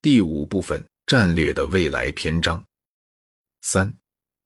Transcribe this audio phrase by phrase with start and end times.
[0.00, 2.64] 第五部分：战略的未来篇章。
[3.62, 3.92] 三、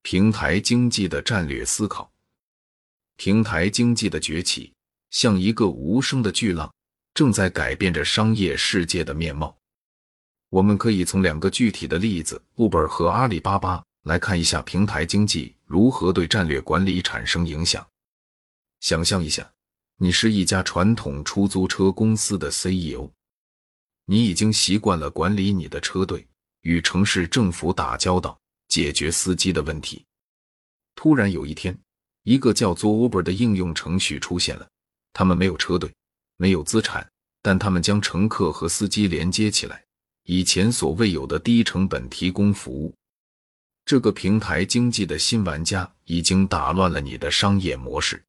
[0.00, 2.10] 平台经济的战略思考。
[3.18, 4.72] 平台经济的崛起
[5.10, 6.72] 像一个无声的巨浪，
[7.12, 9.54] 正在改变着商业世界的面貌。
[10.48, 17.86] 我们可以从两个具体的例子，Uber 和阿里巴巴，来看一下平台经济如何对战略管理产生影响。
[18.80, 19.52] 想象一下，
[19.98, 23.10] 你是一家传统出租车公司的 CEO。
[24.06, 26.26] 你已经习惯了管理你的车队，
[26.62, 28.38] 与城市政府打交道，
[28.68, 30.04] 解决司机的问题。
[30.94, 31.76] 突然有一天，
[32.24, 34.68] 一个叫做 Uber 的应用程序出现了。
[35.12, 35.92] 他们没有车队，
[36.36, 37.08] 没有资产，
[37.42, 39.84] 但他们将乘客和司机连接起来，
[40.24, 42.94] 以前所未有的低成本提供服务。
[43.84, 48.22] 这个平台经济的新玩家已经打乱了你的商业模式。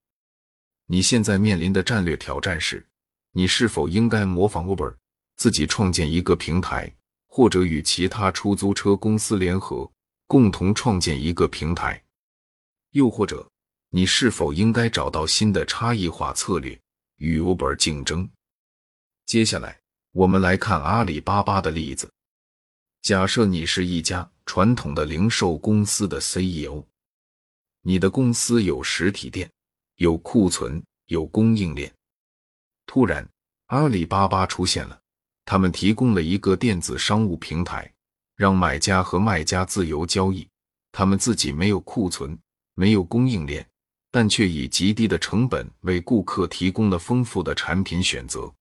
[0.88, 2.85] 你现在面临的战略挑战是：
[3.32, 4.96] 你是否应该模仿 Uber？
[5.36, 6.94] 自己创建一个平台，
[7.28, 9.91] 或者与其他出租车公司联合，
[10.28, 12.02] 共同创建一个平台。
[12.91, 13.49] 又或者，
[13.90, 16.80] 你是否应该找到新的差异化策略
[17.18, 18.30] 与 Uber 竞争？
[19.26, 19.80] 接下来，
[20.12, 22.12] 我们来看阿里巴巴的例子。
[23.02, 26.85] 假设你是一家传统的零售公司的 CEO，
[27.82, 29.52] 你的公司有实体店，
[29.96, 31.91] 有库存，有供应链。
[32.85, 33.27] 突然，
[33.68, 35.02] 阿里巴巴出现了。
[35.46, 37.91] 他们提供了一个电子商务平台，
[38.36, 40.48] 让买家和卖家自由交易。
[40.91, 42.38] 他们自己没有库存，
[42.76, 43.68] 没有供应链，
[44.12, 48.54] 但却以极低的成本为顾客提供了丰富的产品选择。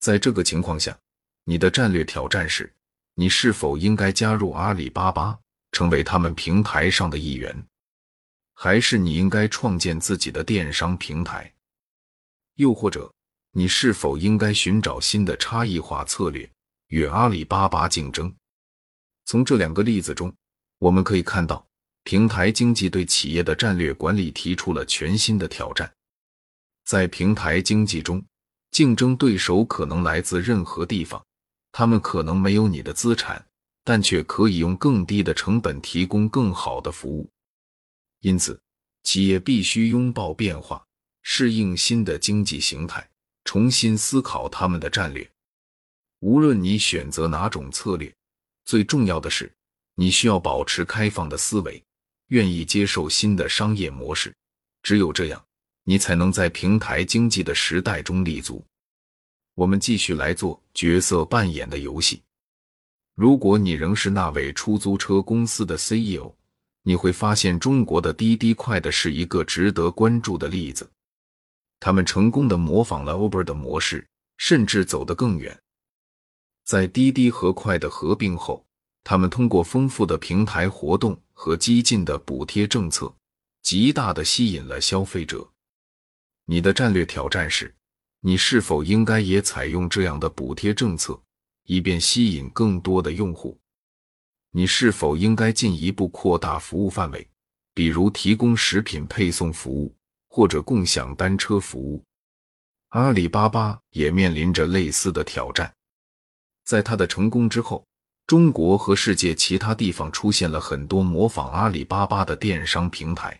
[0.00, 0.98] 在这个情况下，
[1.44, 2.72] 你的战略挑战是：
[3.14, 5.38] 你是否应该加入阿里巴巴，
[5.72, 7.54] 成为他们平台上的一员，
[8.54, 11.52] 还是你应该创建自己的电商平台？
[12.54, 13.12] 又或者？
[13.54, 16.50] 你是否应该寻找新的差异化策略
[16.88, 18.34] 与阿里巴巴竞争？
[19.26, 20.34] 从这两个例子中，
[20.78, 21.66] 我们可以看到，
[22.02, 25.92] 平台经济对企业的战略管理提出了全新的挑战。
[26.86, 28.24] 在平台经济中，
[28.70, 31.22] 竞争对手可能来自任何地方，
[31.72, 33.44] 他们可能没有你的资产，
[33.84, 37.28] 但却可以用更低的成本提供更好的服务。
[38.20, 38.58] 因此，
[39.02, 40.82] 企业必须拥抱变化，
[41.20, 43.06] 适应新的经济形态。
[43.44, 45.28] 重新思考他们的战略。
[46.20, 48.12] 无论你选择哪种策略，
[48.64, 49.52] 最重要的是
[49.96, 51.82] 你需要保持开放的思维，
[52.28, 54.32] 愿意接受新的商业模式。
[54.82, 55.44] 只有这样，
[55.84, 58.64] 你才能在平台经济的时代中立足。
[59.54, 62.22] 我们继续来做角色扮演的游戏。
[63.14, 66.32] 如果你仍是那位出租车公司的 CEO，
[66.82, 70.90] 你会发现中国的滴滴快的是一个值得关注的例子。
[71.84, 74.06] 他们成功的模仿了 Uber 的模式，
[74.36, 75.60] 甚至走得更远。
[76.62, 78.64] 在滴滴和快的合并后，
[79.02, 83.12] 他们通过丰富的平台活动和激进的补贴政策，
[83.62, 85.50] 极大的吸引了消费者。
[86.44, 87.74] 你的战略挑战是：
[88.20, 91.20] 你是否应该也采用这样的补贴政策，
[91.64, 93.58] 以便吸引更多的用户？
[94.52, 97.28] 你是否应该进一步扩大服务范围，
[97.74, 99.92] 比如提供食品配送服务？
[100.34, 102.02] 或者共享单车服务，
[102.88, 105.70] 阿里巴巴也面临着类似的挑战。
[106.64, 107.86] 在它的成功之后，
[108.26, 113.38] 中国和世界其他地方出现了很多模仿阿里巴巴的电商平台。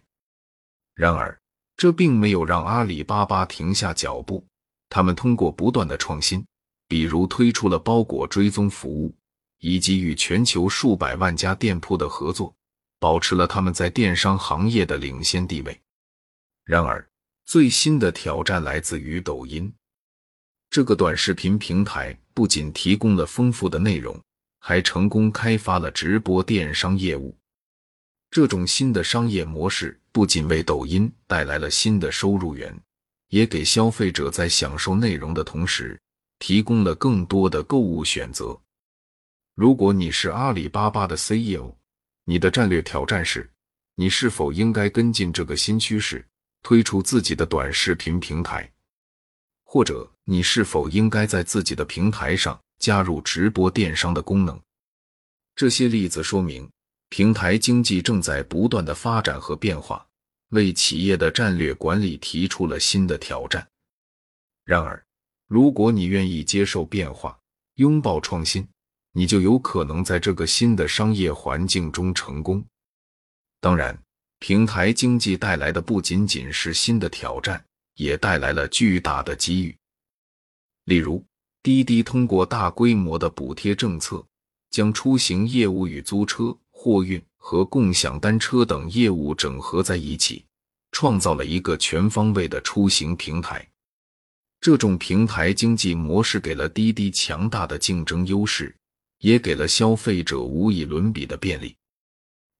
[0.94, 1.40] 然而，
[1.78, 4.46] 这并没有让阿里巴巴停下脚步。
[4.90, 6.44] 他们通过不断的创新，
[6.88, 9.16] 比如推出了包裹追踪服务，
[9.60, 12.54] 以及与全球数百万家店铺的合作，
[12.98, 15.80] 保持了他们在电商行业的领先地位。
[16.64, 17.06] 然而，
[17.44, 19.72] 最新的挑战来自于抖音。
[20.70, 24.18] 这个短视频平台不仅提供了丰富的内容，
[24.58, 27.36] 还成功开发了直播电商业务。
[28.30, 32.74] 这种新的商业模式不仅为抖音带来了新的收入源，
[33.28, 36.00] 也给消费者在享受内容的同时
[36.38, 38.58] 提供了更多的购物选择。
[39.54, 41.74] 如果你是阿里巴巴的 CEO，
[42.24, 43.50] 你的战略挑战是：
[43.96, 46.26] 你是否应该跟进这个新趋势？
[46.62, 48.70] 推出自己的短视频平台，
[49.64, 54.60] 或者你是否应该在自己的平台上加入直播电商的功能？
[55.56, 56.70] 这些例子说明，
[57.08, 60.06] 平台经济正在不断的发展和变化，
[60.50, 63.66] 为企业的战略管理提出了新的挑战。
[64.64, 65.04] 然而，
[65.48, 67.36] 如果你愿意接受变化，
[67.74, 68.66] 拥抱创新，
[69.10, 72.64] 你就有可能在这个新的商业环境中成功。
[73.60, 74.00] 当然。
[74.42, 79.78] 平台经济带来的不仅仅是新的挑战，也带来了巨大的机遇。
[80.86, 81.24] 例如，
[81.62, 84.26] 滴滴通过大规模的补贴政策，
[84.68, 90.44] 将出行业务与租车、货运和共享单车等业务整合在一起，
[90.90, 93.64] 创造了一个全方位的出行平台。
[94.60, 98.74] 这种平台经济模式给了滴滴强大的竞争优势，
[99.20, 101.76] 也给了消费者无以伦比的便利。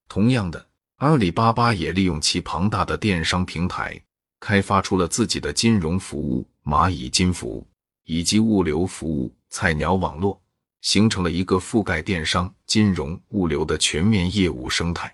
[0.09, 0.65] 同样的，
[1.03, 4.01] 阿里巴巴也利用其庞大的电商平台，
[4.39, 7.67] 开发出了自己的金融服务——蚂蚁金服，
[8.05, 10.41] 以及物流服务“菜鸟网络”，
[10.81, 15.13] 形成了一个覆盖电商、金融、物流的全面业务生态。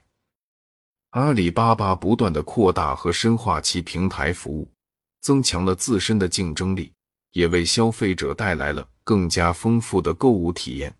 [1.12, 4.70] 阿里巴巴不断的扩大和深化其平台服务。
[5.23, 6.93] 增强了自身的竞争力，
[7.32, 10.94] 也为消费者带来了更加丰富的购物体验。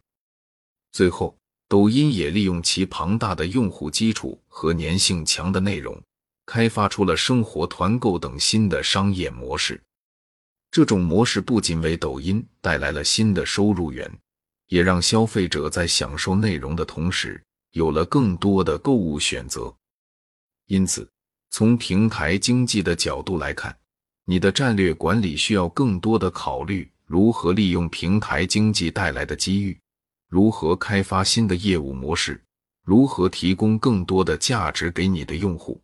[0.93, 1.37] 最后，
[1.69, 6.03] 抖音也利用其庞大的用户基础和粘性强的内容，
[6.47, 9.79] 开发出了生活团购等新的商业模式。
[10.71, 14.11] 这种模式不仅为抖音带来了新的收入源，
[14.69, 17.43] 也让消费者在享受内容的同时，
[17.73, 19.75] 有了更多的购物选择。
[20.69, 21.07] 因此，
[21.51, 23.77] 从平台经济的角度来看，
[24.25, 29.79] 你的战略管理需要更多的考虑如何利用平台经济带来的机遇，
[30.29, 32.43] 如何开发新的业务模式，
[32.85, 35.81] 如何提供更多的价值给你的用户。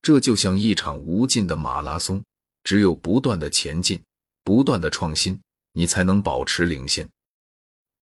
[0.00, 2.22] 这就像一场无尽的马拉松，
[2.62, 4.00] 只有不断的前进，
[4.44, 5.40] 不断的创新，
[5.72, 7.08] 你才能保持领先。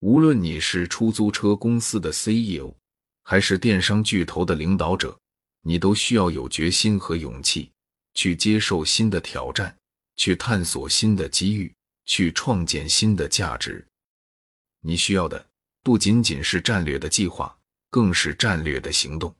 [0.01, 2.71] 无论你是出租车公司的 CEO，
[3.23, 5.17] 还是电商巨头的领导者，
[5.63, 7.71] 你都需要有决心和勇气。
[8.13, 9.77] 去接受新的挑战，
[10.15, 11.71] 去探索新的机遇，
[12.05, 13.85] 去创建新的价值。
[14.81, 15.46] 你需要的
[15.87, 17.55] 不仅仅是战略的计划，
[17.89, 19.33] 更是战略的行动。